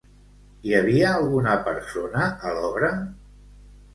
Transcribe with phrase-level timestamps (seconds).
[0.67, 2.91] Hi havia alguna persona a l'obra?